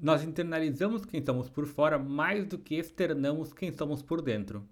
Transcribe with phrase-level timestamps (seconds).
[0.00, 4.64] Nós internalizamos quem somos por fora mais do que externamos quem somos por dentro.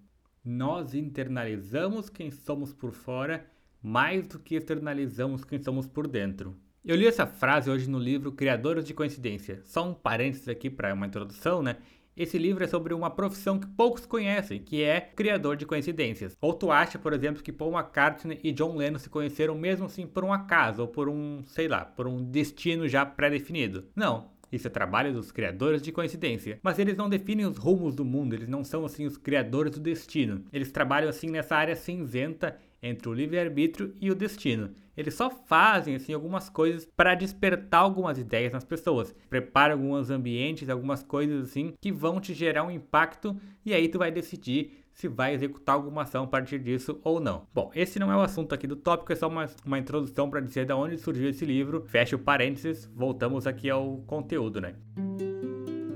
[0.43, 3.45] Nós internalizamos quem somos por fora
[3.83, 6.55] mais do que externalizamos quem somos por dentro.
[6.83, 9.59] Eu li essa frase hoje no livro Criadores de Coincidência.
[9.65, 11.75] Só um parênteses aqui para uma introdução, né?
[12.15, 16.37] Esse livro é sobre uma profissão que poucos conhecem, que é criador de coincidências.
[16.39, 20.07] Ou tu acha, por exemplo, que Paul McCartney e John Lennon se conheceram mesmo assim
[20.07, 23.85] por um acaso, ou por um, sei lá, por um destino já pré-definido.
[23.95, 26.59] Não, isso é trabalho dos criadores de coincidência.
[26.63, 29.79] Mas eles não definem os rumos do mundo, eles não são assim os criadores do
[29.79, 30.43] destino.
[30.51, 34.71] Eles trabalham assim nessa área cinzenta entre o livre-arbítrio e o destino.
[34.95, 39.13] Eles só fazem assim algumas coisas para despertar algumas ideias nas pessoas.
[39.29, 43.35] Preparam alguns ambientes, algumas coisas assim que vão te gerar um impacto
[43.65, 47.45] e aí tu vai decidir se vai executar alguma ação a partir disso ou não.
[47.53, 50.39] Bom, esse não é o assunto aqui do tópico, é só uma, uma introdução para
[50.39, 51.83] dizer de onde surgiu esse livro.
[51.85, 54.73] Fecha o parênteses, voltamos aqui ao conteúdo, né?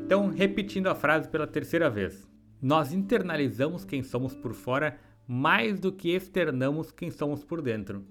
[0.05, 2.29] Então, repetindo a frase pela terceira vez.
[2.61, 8.05] Nós internalizamos quem somos por fora mais do que externamos quem somos por dentro.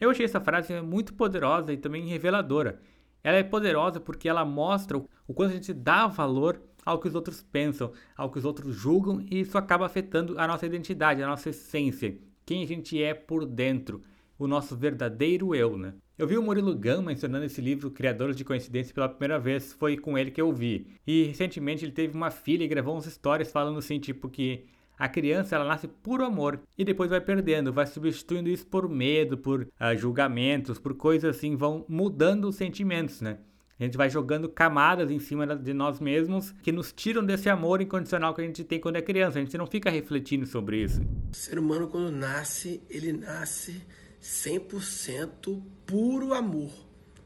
[0.00, 2.80] Eu achei essa frase muito poderosa e também reveladora.
[3.22, 7.14] Ela é poderosa porque ela mostra o quanto a gente dá valor ao que os
[7.14, 11.26] outros pensam, ao que os outros julgam, e isso acaba afetando a nossa identidade, a
[11.26, 14.02] nossa essência, quem a gente é por dentro,
[14.38, 15.94] o nosso verdadeiro eu, né?
[16.16, 19.96] Eu vi o Murilo Gun mencionando esse livro Criadores de Coincidência pela primeira vez, foi
[19.96, 20.86] com ele que eu vi.
[21.06, 24.64] E recentemente ele teve uma filha e gravou uns stories falando assim, tipo que
[24.96, 29.36] a criança ela nasce por amor e depois vai perdendo, vai substituindo isso por medo,
[29.36, 33.38] por uh, julgamentos, por coisas assim, vão mudando os sentimentos, né?
[33.78, 37.80] A gente vai jogando camadas em cima de nós mesmos que nos tiram desse amor
[37.80, 39.38] incondicional que a gente tem quando é criança.
[39.38, 41.02] A gente não fica refletindo sobre isso.
[41.32, 43.82] O ser humano, quando nasce, ele nasce
[44.22, 46.70] 100% puro amor.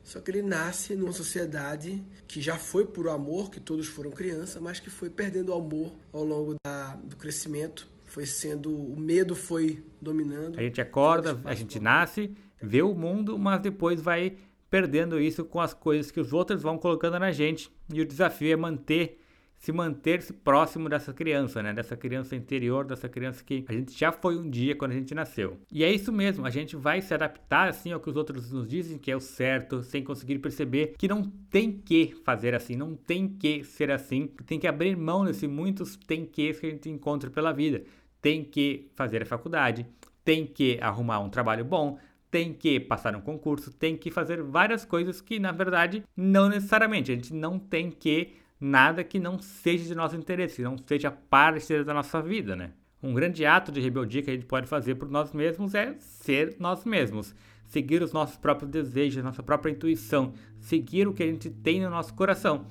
[0.03, 4.59] Só que ele nasce numa sociedade que já foi puro amor, que todos foram criança,
[4.59, 7.87] mas que foi perdendo o amor ao longo da, do crescimento.
[8.07, 8.75] Foi sendo.
[8.75, 10.59] O medo foi dominando.
[10.59, 14.35] A gente acorda, a gente nasce, vê o mundo, mas depois vai
[14.71, 17.71] perdendo isso com as coisas que os outros vão colocando na gente.
[17.93, 19.21] E o desafio é manter,
[19.57, 21.73] se manter-se próximo dessa criança, né?
[21.73, 25.15] Dessa criança interior, dessa criança que a gente já foi um dia quando a gente
[25.15, 25.59] nasceu.
[25.73, 28.69] E é isso mesmo, a gente vai se adaptar assim ao que os outros nos
[28.69, 32.95] dizem que é o certo, sem conseguir perceber que não tem que fazer assim, não
[32.95, 36.89] tem que ser assim, tem que abrir mão desses muitos tem que que a gente
[36.89, 37.83] encontra pela vida.
[38.21, 39.87] Tem que fazer a faculdade,
[40.25, 41.99] tem que arrumar um trabalho bom,
[42.31, 47.13] tem que passar um concurso, tem que fazer várias coisas que na verdade não necessariamente.
[47.13, 51.83] A gente não tem que nada que não seja de nosso interesse, não seja parte
[51.85, 52.73] da nossa vida, né?
[53.03, 56.57] Um grande ato de rebeldia que a gente pode fazer por nós mesmos é ser
[56.59, 57.35] nós mesmos,
[57.65, 61.91] seguir os nossos próprios desejos, nossa própria intuição, seguir o que a gente tem no
[61.91, 62.67] nosso coração.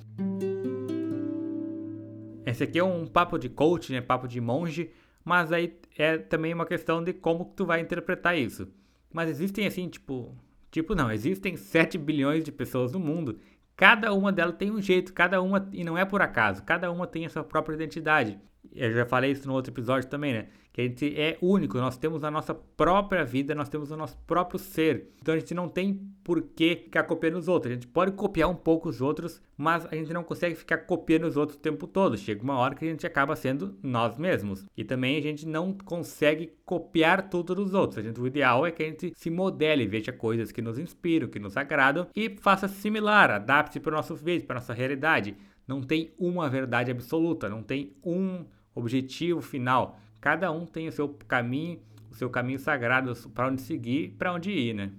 [2.44, 4.00] Esse aqui é um papo de coach, né?
[4.00, 4.90] Papo de monge,
[5.24, 8.68] mas aí é também uma questão de como tu vai interpretar isso.
[9.12, 10.34] Mas existem assim, tipo.
[10.70, 13.40] Tipo, não, existem 7 bilhões de pessoas no mundo.
[13.74, 17.06] Cada uma delas tem um jeito, cada uma, e não é por acaso, cada uma
[17.06, 18.38] tem a sua própria identidade.
[18.72, 20.48] Eu já falei isso no outro episódio também, né?
[20.78, 24.60] A gente é único, nós temos a nossa própria vida, nós temos o nosso próprio
[24.60, 25.08] ser.
[25.20, 27.72] Então a gente não tem por que ficar copiando os outros.
[27.72, 31.24] A gente pode copiar um pouco os outros, mas a gente não consegue ficar copiando
[31.24, 32.16] os outros o tempo todo.
[32.16, 34.66] Chega uma hora que a gente acaba sendo nós mesmos.
[34.76, 37.98] E também a gente não consegue copiar tudo dos outros.
[37.98, 41.26] A gente, o ideal é que a gente se modele, veja coisas que nos inspiram,
[41.26, 45.36] que nos agradam e faça similar, adapte para o nosso vídeo, para a nossa realidade.
[45.66, 48.44] Não tem uma verdade absoluta, não tem um
[48.76, 49.98] objetivo final.
[50.20, 51.80] Cada um tem o seu caminho,
[52.10, 54.90] o seu caminho sagrado para onde seguir, para onde ir, né?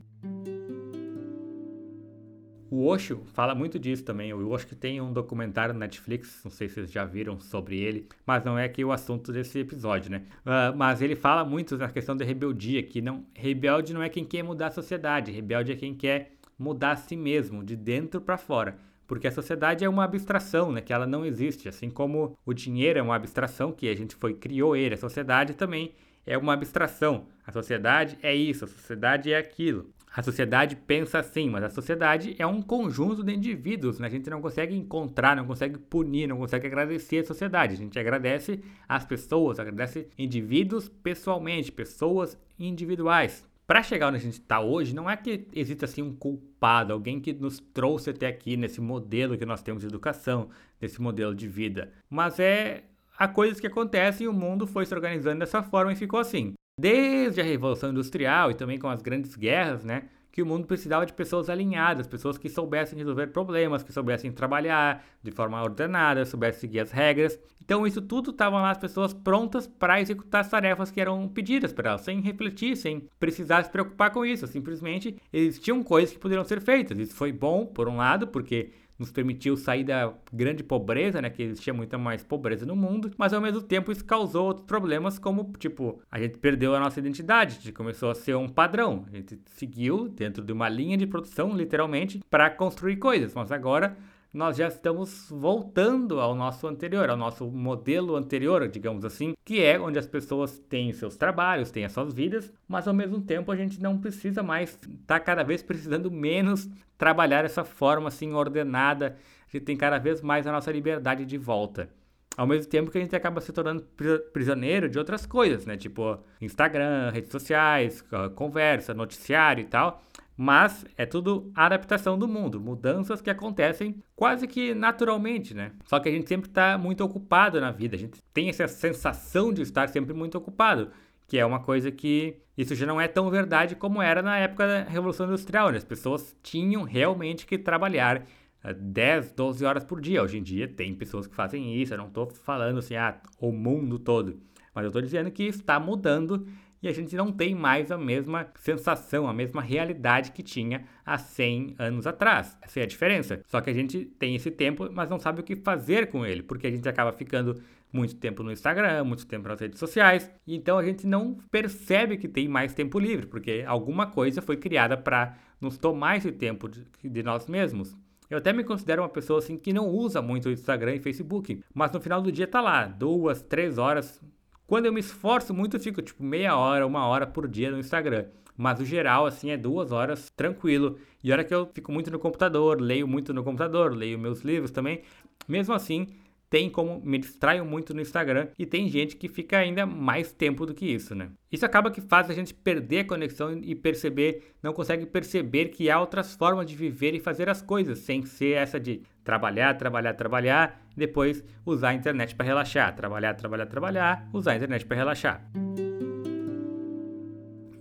[2.71, 4.31] O Osho fala muito disso também.
[4.31, 8.07] O Osho tem um documentário no Netflix, não sei se vocês já viram sobre ele,
[8.25, 10.23] mas não é aqui o assunto desse episódio, né?
[10.45, 14.23] Uh, mas ele fala muito na questão da rebeldia, que não, rebelde não é quem
[14.23, 18.37] quer mudar a sociedade, rebelde é quem quer mudar a si mesmo, de dentro para
[18.37, 18.77] fora
[19.09, 22.99] porque a sociedade é uma abstração, né, que ela não existe, assim como o dinheiro
[22.99, 25.95] é uma abstração que a gente foi criou ele, a sociedade também
[26.27, 27.25] é uma abstração.
[27.45, 29.89] A sociedade é isso, a sociedade é aquilo.
[30.15, 34.05] A sociedade pensa assim, mas a sociedade é um conjunto de indivíduos, né?
[34.05, 37.73] A gente não consegue encontrar, não consegue punir, não consegue agradecer a sociedade.
[37.73, 44.33] A gente agradece as pessoas, agradece indivíduos pessoalmente, pessoas individuais para chegar onde a gente
[44.33, 48.57] está hoje, não é que exista assim um culpado, alguém que nos trouxe até aqui
[48.57, 50.49] nesse modelo que nós temos de educação,
[50.81, 52.81] nesse modelo de vida, mas é
[53.15, 56.53] a coisas que acontecem e o mundo foi se organizando dessa forma e ficou assim.
[56.81, 61.05] Desde a Revolução Industrial e também com as grandes guerras, né, que o mundo precisava
[61.05, 66.61] de pessoas alinhadas, pessoas que soubessem resolver problemas, que soubessem trabalhar de forma ordenada, soubessem
[66.61, 67.39] seguir as regras.
[67.63, 71.73] Então isso tudo estavam lá as pessoas prontas para executar as tarefas que eram pedidas
[71.73, 74.47] para elas, sem refletir, sem precisar se preocupar com isso.
[74.47, 76.97] Simplesmente existiam coisas que poderiam ser feitas.
[76.97, 81.41] Isso foi bom, por um lado, porque nos permitiu sair da grande pobreza, né, que
[81.41, 85.53] existia muita mais pobreza no mundo, mas ao mesmo tempo isso causou outros problemas, como,
[85.57, 89.15] tipo, a gente perdeu a nossa identidade, a gente começou a ser um padrão, a
[89.15, 93.97] gente seguiu dentro de uma linha de produção, literalmente, para construir coisas, mas agora
[94.31, 99.79] nós já estamos voltando ao nosso anterior, ao nosso modelo anterior, digamos assim, que é
[99.79, 103.55] onde as pessoas têm seus trabalhos, têm as suas vidas, mas ao mesmo tempo a
[103.55, 109.17] gente não precisa mais, está cada vez precisando menos trabalhar essa forma assim ordenada,
[109.47, 111.89] a gente tem cada vez mais a nossa liberdade de volta.
[112.37, 113.85] Ao mesmo tempo que a gente acaba se tornando
[114.31, 115.75] prisioneiro de outras coisas, né?
[115.75, 118.01] Tipo Instagram, redes sociais,
[118.35, 120.01] conversa, noticiário e tal.
[120.41, 125.73] Mas é tudo adaptação do mundo, mudanças que acontecem quase que naturalmente, né?
[125.83, 129.51] Só que a gente sempre está muito ocupado na vida, a gente tem essa sensação
[129.51, 130.91] de estar sempre muito ocupado,
[131.27, 134.65] que é uma coisa que isso já não é tão verdade como era na época
[134.65, 135.77] da Revolução Industrial, né?
[135.77, 138.25] As pessoas tinham realmente que trabalhar
[138.63, 140.23] 10, eh, 12 horas por dia.
[140.23, 143.51] Hoje em dia tem pessoas que fazem isso, eu não estou falando assim, ah, o
[143.51, 144.39] mundo todo.
[144.73, 146.47] Mas eu estou dizendo que está mudando
[146.81, 151.17] e a gente não tem mais a mesma sensação, a mesma realidade que tinha há
[151.17, 152.57] 100 anos atrás.
[152.61, 153.41] Essa é a diferença.
[153.47, 156.41] Só que a gente tem esse tempo, mas não sabe o que fazer com ele,
[156.41, 157.61] porque a gente acaba ficando
[157.91, 162.17] muito tempo no Instagram, muito tempo nas redes sociais, e então a gente não percebe
[162.17, 166.69] que tem mais tempo livre, porque alguma coisa foi criada para nos tomar esse tempo
[166.69, 167.97] de, de nós mesmos.
[168.29, 171.63] Eu até me considero uma pessoa assim que não usa muito o Instagram e Facebook,
[171.73, 174.21] mas no final do dia tá lá, duas, três horas
[174.69, 177.79] quando eu me esforço muito, eu fico tipo meia hora, uma hora por dia no
[177.79, 178.25] Instagram.
[178.55, 180.99] Mas o geral, assim, é duas horas tranquilo.
[181.23, 184.69] E hora que eu fico muito no computador, leio muito no computador, leio meus livros
[184.69, 185.01] também.
[185.47, 186.05] Mesmo assim,
[186.49, 190.65] tem como me distraio muito no Instagram e tem gente que fica ainda mais tempo
[190.65, 191.29] do que isso, né?
[191.51, 195.89] Isso acaba que faz a gente perder a conexão e perceber, não consegue perceber que
[195.89, 200.13] há outras formas de viver e fazer as coisas, sem ser essa de trabalhar, trabalhar,
[200.13, 205.68] trabalhar, depois usar a internet para relaxar, trabalhar, trabalhar, trabalhar, usar a internet para relaxar.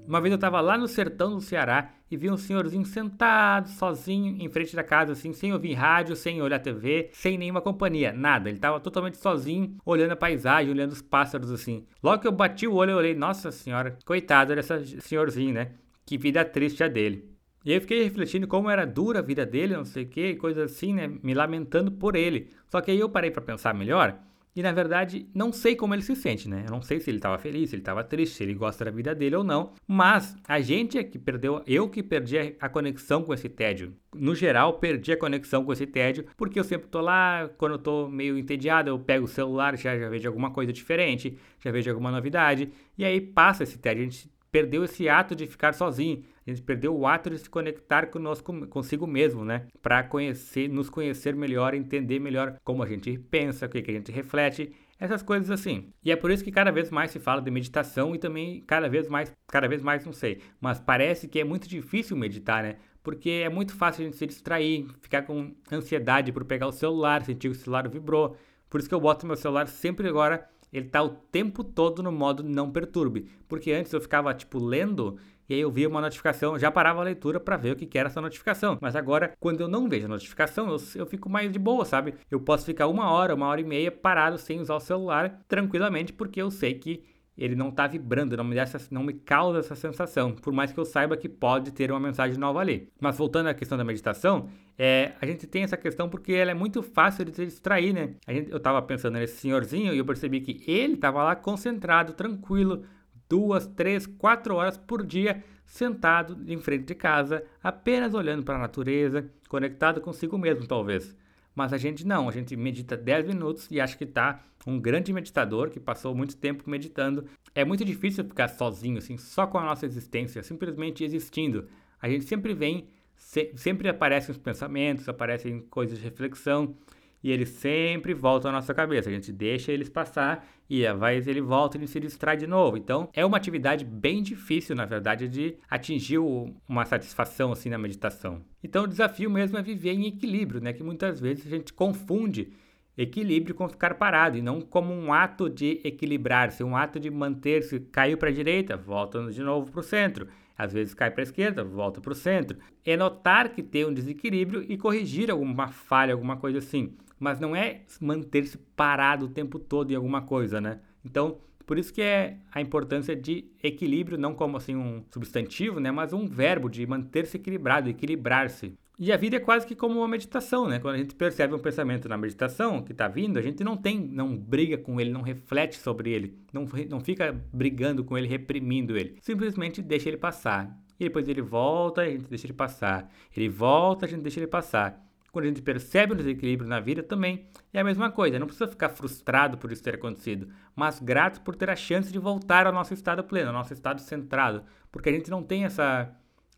[0.08, 4.42] Uma vez eu estava lá no sertão do Ceará e vi um senhorzinho sentado, sozinho,
[4.42, 8.48] em frente da casa, assim, sem ouvir rádio, sem olhar TV, sem nenhuma companhia, nada.
[8.48, 11.84] Ele estava totalmente sozinho, olhando a paisagem, olhando os pássaros, assim.
[12.02, 15.72] Logo que eu bati o olho, eu olhei, nossa senhora, coitado desse senhorzinho, né?
[16.06, 17.30] Que vida triste a dele.
[17.62, 20.64] E eu fiquei refletindo como era dura a vida dele, não sei o que, coisa
[20.64, 21.06] assim, né?
[21.22, 22.48] Me lamentando por ele.
[22.70, 24.18] Só que aí eu parei para pensar melhor
[24.58, 26.64] e na verdade, não sei como ele se sente, né?
[26.66, 28.90] Eu não sei se ele estava feliz, se ele estava triste, se ele gosta da
[28.90, 29.74] vida dele ou não.
[29.86, 33.94] Mas a gente é que perdeu, eu que perdi a conexão com esse tédio.
[34.12, 37.78] No geral, perdi a conexão com esse tédio, porque eu sempre tô lá, quando eu
[37.78, 41.88] tô meio entediado, eu pego o celular, já, já vejo alguma coisa diferente, já vejo
[41.88, 44.02] alguma novidade, e aí passa esse tédio.
[44.02, 46.24] A gente perdeu esse ato de ficar sozinho.
[46.48, 49.66] A gente perdeu o ato de se conectar conosco, consigo mesmo, né?
[49.82, 53.94] Para conhecer, nos conhecer melhor, entender melhor como a gente pensa, o que, que a
[53.94, 55.92] gente reflete, essas coisas assim.
[56.02, 58.88] E é por isso que cada vez mais se fala de meditação e também cada
[58.88, 62.76] vez mais, cada vez mais não sei, mas parece que é muito difícil meditar, né?
[63.02, 67.22] Porque é muito fácil a gente se distrair, ficar com ansiedade por pegar o celular,
[67.26, 68.38] sentir que o celular vibrou.
[68.70, 72.12] Por isso que eu boto meu celular sempre agora ele tá o tempo todo no
[72.12, 73.28] modo não perturbe.
[73.48, 77.04] Porque antes eu ficava, tipo, lendo e aí eu via uma notificação, já parava a
[77.04, 78.76] leitura para ver o que, que era essa notificação.
[78.82, 82.14] Mas agora, quando eu não vejo a notificação, eu, eu fico mais de boa, sabe?
[82.30, 86.12] Eu posso ficar uma hora, uma hora e meia parado sem usar o celular tranquilamente,
[86.12, 87.02] porque eu sei que
[87.38, 88.56] ele não está vibrando, não me,
[88.90, 92.36] não me causa essa sensação, por mais que eu saiba que pode ter uma mensagem
[92.36, 92.90] nova ali.
[93.00, 96.54] Mas voltando à questão da meditação, é, a gente tem essa questão porque ela é
[96.54, 98.14] muito fácil de se distrair, né?
[98.28, 102.84] Gente, eu estava pensando nesse senhorzinho e eu percebi que ele estava lá concentrado, tranquilo,
[103.28, 108.58] duas, três, quatro horas por dia, sentado em frente de casa, apenas olhando para a
[108.58, 111.16] natureza, conectado consigo mesmo, talvez.
[111.58, 115.12] Mas a gente não, a gente medita 10 minutos e acha que está um grande
[115.12, 117.24] meditador que passou muito tempo meditando.
[117.52, 121.66] É muito difícil ficar sozinho, assim, só com a nossa existência, simplesmente existindo.
[122.00, 122.86] A gente sempre vem,
[123.16, 126.76] se, sempre aparecem os pensamentos, aparecem coisas de reflexão
[127.22, 129.08] e eles sempre voltam à nossa cabeça.
[129.08, 132.76] A gente deixa eles passar e vez ele volta e ele se distrai de novo.
[132.76, 138.42] Então é uma atividade bem difícil, na verdade, de atingir uma satisfação assim na meditação.
[138.62, 140.72] Então o desafio mesmo é viver em equilíbrio, né?
[140.72, 142.52] Que muitas vezes a gente confunde
[142.96, 147.78] equilíbrio com ficar parado e não como um ato de equilibrar-se, um ato de manter-se,
[147.78, 150.26] caiu para a direita, volta de novo para o centro.
[150.58, 152.58] Às vezes cai para a esquerda, volta para o centro.
[152.84, 156.96] É notar que tem um desequilíbrio e corrigir alguma falha, alguma coisa assim.
[157.18, 160.80] Mas não é manter-se parado o tempo todo em alguma coisa, né?
[161.04, 165.92] Então, por isso que é a importância de equilíbrio, não como assim um substantivo, né?
[165.92, 168.74] Mas um verbo de manter-se equilibrado, equilibrar-se.
[168.98, 170.80] E a vida é quase que como uma meditação, né?
[170.80, 174.00] Quando a gente percebe um pensamento na meditação que está vindo, a gente não tem,
[174.00, 178.96] não briga com ele, não reflete sobre ele, não, não fica brigando com ele, reprimindo
[178.96, 179.16] ele.
[179.20, 180.76] Simplesmente deixa ele passar.
[180.98, 183.08] E depois ele volta, a gente deixa ele passar.
[183.36, 185.00] Ele volta, a gente deixa ele passar.
[185.30, 188.36] Quando a gente percebe um desequilíbrio na vida também, é a mesma coisa.
[188.36, 192.18] Não precisa ficar frustrado por isso ter acontecido, mas grato por ter a chance de
[192.18, 194.64] voltar ao nosso estado pleno, ao nosso estado centrado.
[194.90, 196.12] Porque a gente não tem essa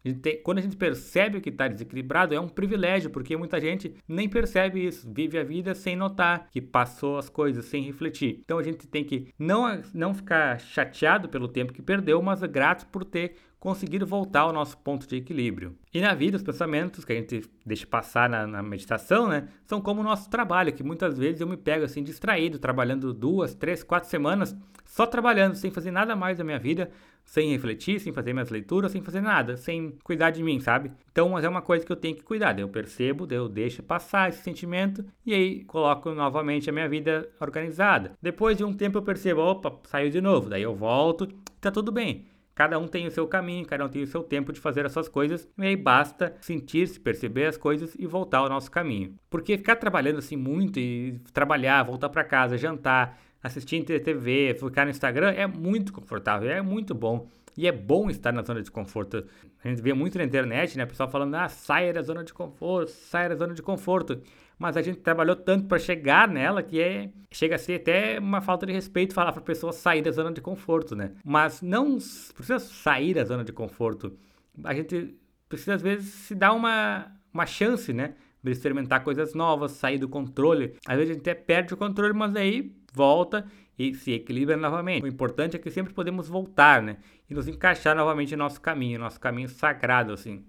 [0.04, 3.94] a tem, quando a gente percebe que está desequilibrado, é um privilégio, porque muita gente
[4.08, 8.40] nem percebe isso, vive a vida sem notar que passou as coisas, sem refletir.
[8.44, 12.86] Então a gente tem que não, não ficar chateado pelo tempo que perdeu, mas grato
[12.86, 15.76] por ter conseguido voltar ao nosso ponto de equilíbrio.
[15.92, 19.82] E na vida, os pensamentos que a gente deixa passar na, na, meditação, né, são
[19.82, 23.82] como o nosso trabalho, que muitas vezes eu me pego assim distraído, trabalhando duas, três,
[23.82, 26.90] quatro semanas, só trabalhando, sem fazer nada mais da minha vida,
[27.22, 30.90] sem refletir, sem fazer minhas leituras, sem fazer nada, sem cuidar de mim, sabe?
[31.12, 32.58] Então, mas é uma coisa que eu tenho que cuidar.
[32.58, 38.12] eu percebo, eu deixo passar esse sentimento e aí coloco novamente a minha vida organizada.
[38.22, 40.48] Depois de um tempo eu percebo, opa, saiu de novo.
[40.48, 41.28] Daí eu volto,
[41.60, 42.26] tá tudo bem.
[42.60, 44.92] Cada um tem o seu caminho, cada um tem o seu tempo de fazer as
[44.92, 49.14] suas coisas, e aí basta sentir-se, perceber as coisas e voltar ao nosso caminho.
[49.30, 54.90] Porque ficar trabalhando assim muito e trabalhar, voltar para casa, jantar, assistir TV, ficar no
[54.90, 57.26] Instagram é muito confortável, é muito bom.
[57.56, 59.24] E é bom estar na zona de conforto.
[59.64, 60.84] A gente vê muito na internet, né?
[60.84, 64.20] Pessoal falando, ah, saia da zona de conforto, saia da zona de conforto
[64.60, 68.42] mas a gente trabalhou tanto para chegar nela que é chega a ser até uma
[68.42, 71.12] falta de respeito falar para a pessoa sair da zona de conforto, né?
[71.24, 71.96] Mas não
[72.34, 74.18] precisa sair da zona de conforto.
[74.62, 75.16] A gente
[75.48, 78.16] precisa às vezes se dar uma uma chance, né?
[78.42, 80.74] De experimentar coisas novas, sair do controle.
[80.86, 83.46] Às vezes a gente até perde o controle, mas aí volta
[83.78, 85.02] e se equilibra novamente.
[85.02, 86.98] O importante é que sempre podemos voltar, né?
[87.30, 90.44] E nos encaixar novamente no nosso caminho, nosso caminho sagrado, assim.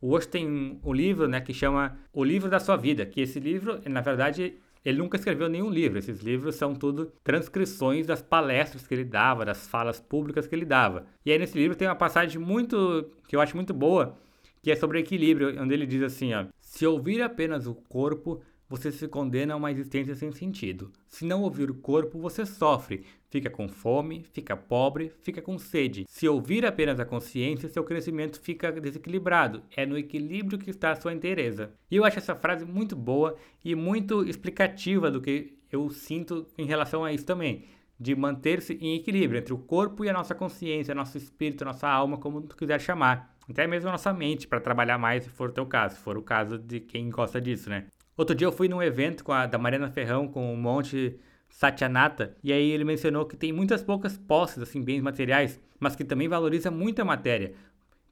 [0.00, 3.80] Hoje tem um livro, né, que chama O Livro da Sua Vida, que esse livro,
[3.88, 5.98] na verdade, ele nunca escreveu nenhum livro.
[5.98, 10.64] Esses livros são tudo transcrições das palestras que ele dava, das falas públicas que ele
[10.64, 11.06] dava.
[11.24, 14.16] E aí nesse livro tem uma passagem muito que eu acho muito boa,
[14.62, 18.90] que é sobre equilíbrio, onde ele diz assim, ó: Se ouvir apenas o corpo, você
[18.90, 20.92] se condena a uma existência sem sentido.
[21.08, 26.04] Se não ouvir o corpo, você sofre, fica com fome, fica pobre, fica com sede.
[26.08, 29.62] Se ouvir apenas a consciência, seu crescimento fica desequilibrado.
[29.76, 31.72] É no equilíbrio que está a sua inteireza.
[31.90, 36.66] E eu acho essa frase muito boa e muito explicativa do que eu sinto em
[36.66, 37.64] relação a isso também.
[37.98, 42.18] De manter-se em equilíbrio entre o corpo e a nossa consciência, nosso espírito, nossa alma,
[42.18, 43.34] como tu quiser chamar.
[43.48, 46.18] Até mesmo a nossa mente, para trabalhar mais, se for o teu caso, se for
[46.18, 47.86] o caso de quem gosta disso, né?
[48.16, 51.18] Outro dia eu fui num evento com a, da Mariana Ferrão com o Monte
[51.48, 56.04] Satyanata, e aí ele mencionou que tem muitas poucas posses, assim, bens materiais, mas que
[56.04, 57.52] também valoriza muito a matéria.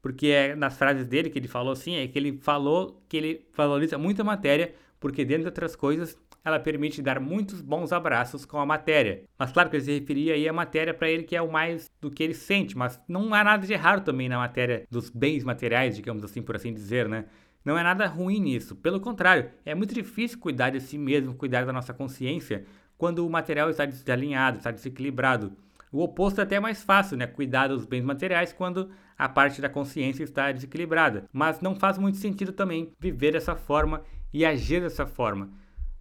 [0.02, 3.46] Porque é nas frases dele que ele falou assim, é que ele falou que ele
[3.56, 8.58] valoriza muito a matéria, porque dentre outras coisas, ela permite dar muitos bons abraços com
[8.58, 9.24] a matéria.
[9.38, 11.90] Mas claro que ele se referia aí à matéria para ele que é o mais
[12.00, 15.42] do que ele sente, mas não há nada de errado também na matéria dos bens
[15.42, 17.24] materiais, digamos assim, por assim dizer, né?
[17.64, 21.64] Não é nada ruim nisso, pelo contrário, é muito difícil cuidar de si mesmo, cuidar
[21.64, 22.64] da nossa consciência,
[22.98, 25.56] quando o material está desalinhado, está desequilibrado.
[25.90, 27.26] O oposto é até mais fácil, né?
[27.26, 31.28] Cuidar dos bens materiais quando a parte da consciência está desequilibrada.
[31.32, 34.02] Mas não faz muito sentido também viver dessa forma
[34.32, 35.50] e agir dessa forma.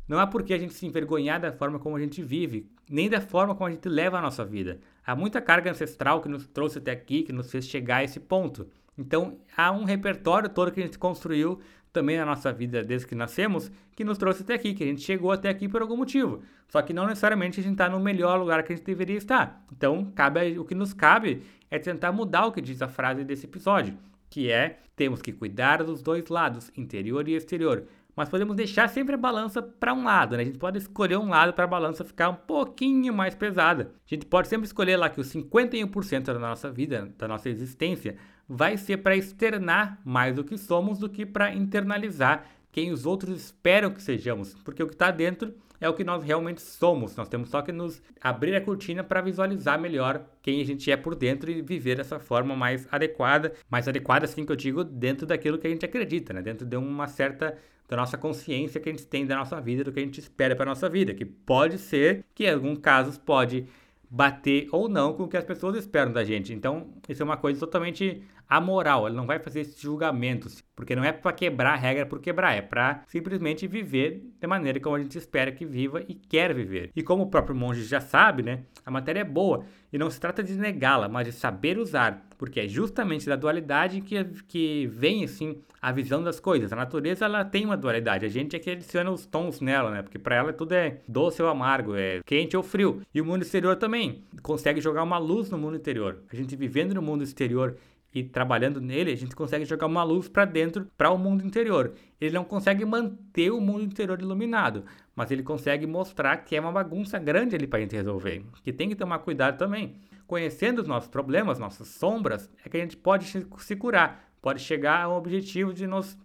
[0.07, 3.09] Não há por que a gente se envergonhar da forma como a gente vive, nem
[3.09, 4.79] da forma como a gente leva a nossa vida.
[5.05, 8.19] Há muita carga ancestral que nos trouxe até aqui, que nos fez chegar a esse
[8.19, 8.67] ponto.
[8.97, 11.59] Então, há um repertório todo que a gente construiu
[11.91, 15.01] também na nossa vida desde que nascemos, que nos trouxe até aqui, que a gente
[15.01, 16.41] chegou até aqui por algum motivo.
[16.67, 19.63] Só que não necessariamente a gente está no melhor lugar que a gente deveria estar.
[19.71, 23.45] Então, cabe, o que nos cabe é tentar mudar o que diz a frase desse
[23.45, 23.95] episódio,
[24.29, 27.85] que é: temos que cuidar dos dois lados, interior e exterior.
[28.15, 30.43] Mas podemos deixar sempre a balança para um lado, né?
[30.43, 33.91] A gente pode escolher um lado para a balança ficar um pouquinho mais pesada.
[34.05, 38.15] A gente pode sempre escolher lá que os 51% da nossa vida, da nossa existência,
[38.47, 43.37] vai ser para externar mais do que somos do que para internalizar quem os outros
[43.37, 47.15] esperam que sejamos, porque o que está dentro é o que nós realmente somos.
[47.15, 50.95] Nós temos só que nos abrir a cortina para visualizar melhor quem a gente é
[50.95, 55.27] por dentro e viver dessa forma mais adequada, mais adequada assim que eu digo, dentro
[55.27, 56.41] daquilo que a gente acredita, né?
[56.41, 57.57] Dentro de uma certa
[57.89, 60.55] da nossa consciência que a gente tem da nossa vida, do que a gente espera
[60.55, 63.67] para nossa vida, que pode ser que em alguns casos pode
[64.15, 66.53] bater ou não com o que as pessoas esperam da gente.
[66.53, 68.21] Então, isso é uma coisa totalmente
[68.57, 72.19] amoral, ele não vai fazer esses julgamentos, porque não é para quebrar a regra por
[72.19, 76.53] quebrar, é para simplesmente viver da maneira como a gente espera que viva e quer
[76.53, 76.91] viver.
[76.95, 80.19] E como o próprio monge já sabe, né, a matéria é boa e não se
[80.19, 85.23] trata de negá-la, mas de saber usar, porque é justamente da dualidade que, que vem
[85.23, 86.71] assim a visão das coisas.
[86.71, 90.01] A natureza ela tem uma dualidade, a gente é que adiciona os tons nela, né?
[90.01, 93.01] Porque para ela tudo é doce ou amargo, é quente ou frio.
[93.13, 96.19] E o mundo exterior também consegue jogar uma luz no mundo interior.
[96.31, 97.75] A gente vivendo no mundo exterior
[98.13, 101.93] e trabalhando nele, a gente consegue jogar uma luz para dentro, para o mundo interior.
[102.21, 106.71] Ele não consegue manter o mundo interior iluminado, mas ele consegue mostrar que é uma
[106.71, 109.95] bagunça grande ali para a gente resolver, que tem que tomar cuidado também.
[110.27, 113.25] Conhecendo os nossos problemas, nossas sombras, é que a gente pode
[113.57, 116.17] se curar, pode chegar ao objetivo de nos,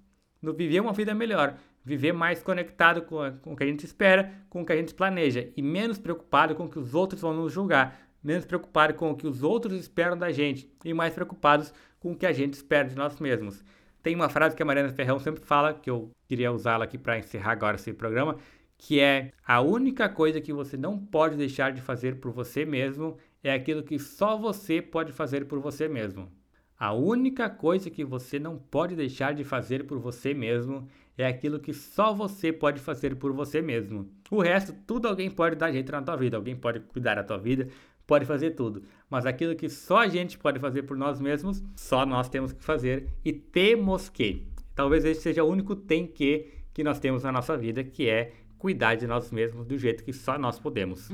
[0.42, 4.30] nos viver uma vida melhor, viver mais conectado com, com o que a gente espera,
[4.50, 7.32] com o que a gente planeja e menos preocupado com o que os outros vão
[7.32, 11.72] nos julgar, menos preocupado com o que os outros esperam da gente e mais preocupados
[12.00, 13.64] com o que a gente espera de nós mesmos.
[14.02, 17.18] Tem uma frase que a Mariana Ferrão sempre fala, que eu queria usá-la aqui para
[17.18, 18.36] encerrar agora esse programa,
[18.76, 23.18] que é a única coisa que você não pode deixar de fazer por você mesmo
[23.42, 26.30] é aquilo que só você pode fazer por você mesmo.
[26.78, 31.58] A única coisa que você não pode deixar de fazer por você mesmo é aquilo
[31.58, 34.08] que só você pode fazer por você mesmo.
[34.30, 36.36] O resto, tudo alguém pode dar jeito na tua vida.
[36.36, 37.68] Alguém pode cuidar da tua vida,
[38.08, 38.82] pode fazer tudo.
[39.08, 42.64] Mas aquilo que só a gente pode fazer por nós mesmos, só nós temos que
[42.64, 44.48] fazer e temos que.
[44.74, 48.32] Talvez esse seja o único tem que que nós temos na nossa vida, que é
[48.56, 51.08] cuidar de nós mesmos do jeito que só nós podemos.